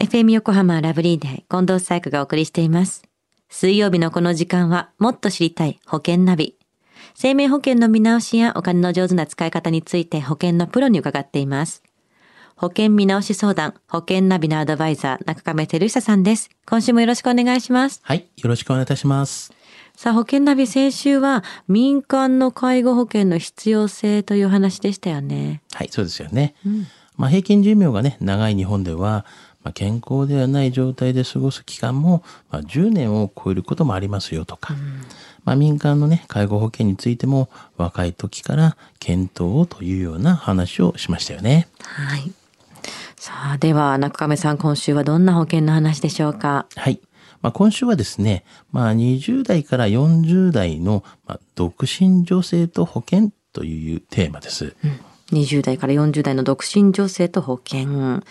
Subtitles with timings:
[0.00, 3.02] FM 横浜ラブリーデー近藤紗友香がお送りしています。
[3.50, 6.56] 水曜日のこの時間はもっと知りたい保険ナビ。
[7.14, 11.82] 生命保険の見直しやお金の上手な使い方について保険のプロに伺っています。
[12.56, 16.48] 保険見直し相談、保険ナビのアドバイザー、中亀照久さんです。
[16.64, 18.00] 今週もよろしくお願いします。
[18.02, 18.26] はい。
[18.38, 19.52] よろしくお願いいたします。
[19.96, 25.60] さあ、保険ナビ先週は民間の介護保険の必要性という話でしたよね。
[25.74, 26.54] はい、そうですよね。
[27.18, 29.26] まあ、平均寿命がね、長い日本では、
[29.62, 34.74] まあ、健康ではない状態で過ごす期間も、まあ、10年を超えることもありますよとか、
[35.44, 41.68] まあ、民間のね、介護保険についても、若い時から検討をというような話をしましたよね。
[41.82, 42.32] はい。
[43.16, 46.66] さあ、では中亀さん、今週はどんな保険の話でしょうか？
[46.74, 47.00] はい。
[47.42, 54.74] まあ、今週はですね、まあ、20代から40代の、まあ、独身女性と保険というテーマです。
[55.32, 58.22] 20代から40代の独身女性と保険。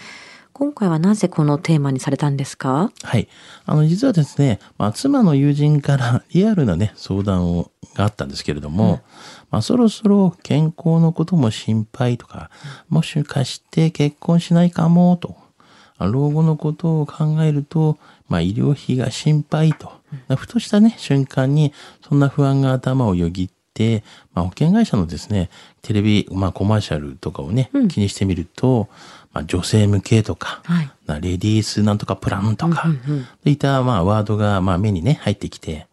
[0.53, 2.91] 今回はなぜこのテーマにされたんですか？
[3.03, 3.27] はい。
[3.65, 9.01] あの、実はですね、まあ、妻の友人から リアルなね、相談を、があったんですけれども、
[9.51, 12.49] まあ、そろそろ健康のことも心配とか、
[12.89, 15.35] もしかして結婚しないかもと、
[15.97, 19.91] あ老後のことを考えると、まあ、医療費が心配と、
[20.35, 21.73] ふとしたね、瞬間に、
[22.07, 25.49] そんな不安が頭をよぎって、まあ、保険会社のですね、
[25.81, 28.87] テレビ、まあ、コマーシャルとかをね、気にしてみると、
[29.33, 30.91] まあ、女性向けとか、はい。
[31.05, 32.89] なレディースなんとかプランとか、そ
[33.45, 35.87] ういったまあワードがまあ目にね入ってきて、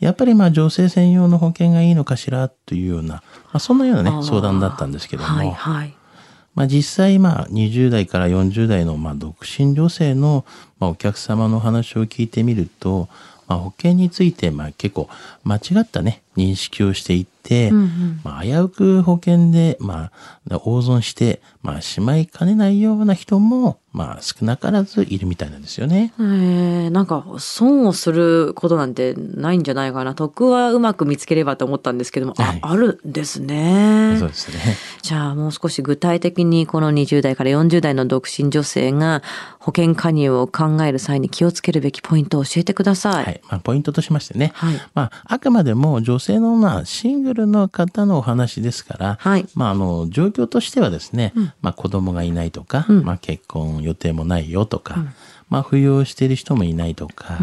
[0.00, 3.22] やっぱりまあ女性専用の保険がいいのかしらというような、ま
[3.54, 5.94] あ、そんなようなね相談だったんですけども、はいはい。
[6.54, 10.44] まあ実際まあ20代から40代のまあ独身女性の
[10.78, 13.08] まあお客様の話を聞いてみると、
[13.46, 15.08] まあ、保険についてまあ結構
[15.44, 20.10] 間違ったね認識をしていって、うんうんまあ、危うく保険で、ま
[20.48, 26.14] あ、大損して、まあ、しまいかねないような人も、まあ、少なからずいるみたいなんですよね。
[26.18, 34.76] えー、なんか損をすることなんてないんじゃないかな得はうまく見つければと思ったんですけども、はいああるんですねそうですね。
[35.02, 39.22] じゃあもう少し具体的にこの20代から40代の独身女性が
[39.58, 43.24] 保険加入を考える際に気をつけるべきポイントを教えてください。
[43.24, 43.40] はい。
[43.48, 44.52] まあ、ポイントとしましてね。
[44.54, 49.46] はいまあ、あくまでも女性の、まあ、シングルの方のお話ですから、はい。
[49.54, 53.04] まあ、あの、状況としてはですね、まあ、子供がいないとか、うん。
[53.04, 55.04] まあ、結婚予定もないよとか、
[55.48, 57.38] まあ、扶養している人もいないとか、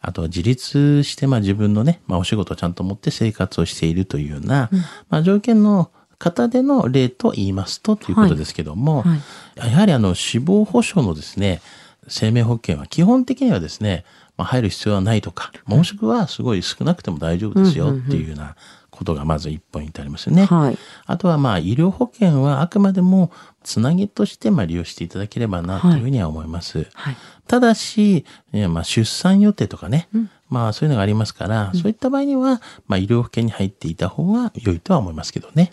[0.00, 4.70] あとは自立して、まあ、自分のね、まあ、お仕事をちゃんと持って生活をしているというような、
[5.08, 9.16] まあ、条件の方での例と言いますと、ということですけども、は
[9.64, 9.70] い。
[9.70, 11.62] やはりあの死亡保障のですね、
[12.08, 14.04] 生命保険は基本的にはですね、
[14.38, 18.54] まあ、入る必要はないとか、もしくはすごい少なくても大丈夫ですよっていうような
[18.90, 20.46] ことがまず一ポイントありますよね。
[20.46, 20.78] はい。
[21.06, 23.30] あとはまあ医療保険はあくまでも
[23.62, 26.86] つなぎとしてまあ利用していただければなというふうには思います。
[26.94, 27.16] はい。
[27.46, 30.08] ただし、えーまあ出産予定とかね、
[30.48, 35.72] まあそういうのがありますから、そういった場合には、まあ医療保険に入っていた方が良いとは思いますけどね。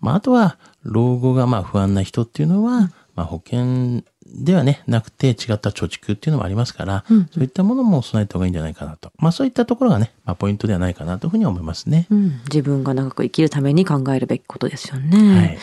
[0.00, 9.10] まああとは、老後がまあ不安な人っていうのは、まあ保険ではね、なくて違った貯蓄っていうのもありますから、そういったものも備えた方がいいんじゃないかなと。
[9.18, 12.06] まあそういったところがね、まあポイントではないかなというふうに思いますね。
[12.10, 15.40] うん、自分が長く生きるために考えるべきことですよね。
[15.40, 15.58] はい。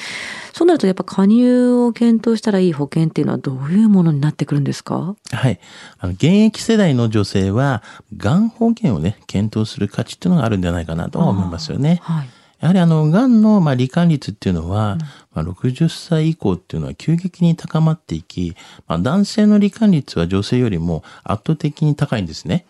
[0.51, 5.15] そうなるとやっぱ加入を検討したらいい保険っていうのはどういうものになってくるんですか？
[5.31, 5.59] はい。
[5.99, 7.83] あの、現役世代の女性は、
[8.17, 11.99] がん保険をね、検討する価値っていうのがあるんじゃないかなとは思いますよね。
[12.01, 12.29] はい。
[12.65, 14.97] やはりあの、がんの、まあ、罹患率っていうのは、
[15.33, 18.55] まあ、60歳以降っていうのは急激に高まっていき、
[18.87, 22.65] まあ、男性の罹患率は女性よりも圧倒的に高いんですね。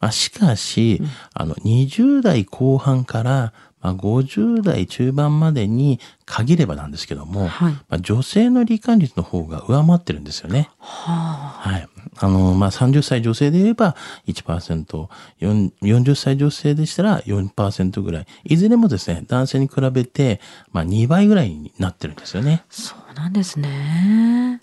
[0.00, 1.00] まあ、しかし、
[1.32, 10.70] あの、20代後半から、まあ、50代中盤までに限ればなんですけども、はいまあ、女性の罹患率の方が上回ってるんですよね。
[10.78, 11.88] ははい。
[12.20, 13.96] あの、まあ、30歳女性で言えば
[14.26, 15.08] 1%、
[15.40, 18.26] 4 40歳女性でしたら4%ぐらい。
[18.44, 20.40] いずれもですね、男性に比べて、
[20.72, 22.62] まあ、2倍ぐらいになってるんですよね。
[22.62, 24.60] あ、そうなんですね。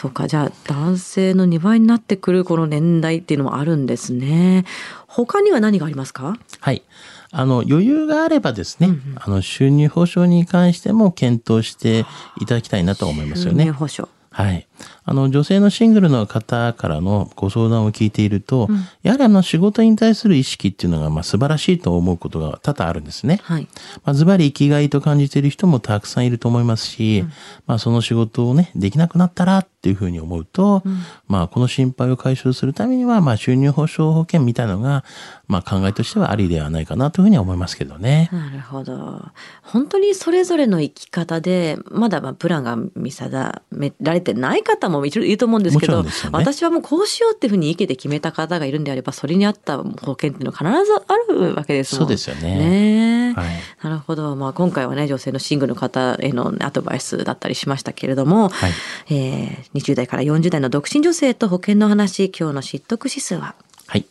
[0.00, 4.64] そうか、じゃあ男性の2倍になってくるこの年代っていうのもあるんですね。
[5.08, 6.38] 他には何がありますか？
[6.60, 6.84] はい。
[7.32, 12.06] あの、余裕があればですね、あの、収入保障に関しても検討して
[12.40, 13.72] いただきたいなと思いますよね収入。
[13.72, 14.12] 保障。
[14.30, 14.67] はい。
[15.04, 18.68] あの、女性のシングルの方からのご相談を聞いていると、
[19.02, 23.40] やはりあの、仕事に対する意識っていうのが、まあ、素晴らしいと思うことが多々あるんですね。
[23.42, 23.68] はい。
[24.04, 27.24] まあ、ズバリ生きがいと感じている人もたくさんいると思いますし、
[27.66, 30.82] まあ、その仕事をね、できなくなったらっていうふうに思うと、
[31.28, 35.04] まあ、この心配を解消するためには、まあ、収入保障保険みたいなのが、
[35.46, 38.28] まあ、考えとしてはありではないかなというふうには思いますけどね。
[38.32, 39.22] なるほど。
[39.62, 46.10] 本当にそれぞれの生き方で、まだまあプランが見定められてない方もいると思うんですけど、ね。
[46.30, 52.06] 私はもうこうしようっていうふうに意見で決険めた方がいるんであれば、それに合った保険っていうのは必ずあるわけですもん。
[52.06, 52.58] そうですよね。
[52.58, 53.32] ねえ。
[53.32, 53.46] はい。
[53.82, 54.36] なるほど。
[54.36, 58.72] まあ今回はね、女性のシングルの方へのアドバイスだったりしましたけれども、はい。
[59.10, 63.54] えー20代から40代の独身女性と保険の話、今日の知得指数は？
[63.86, 64.04] はい。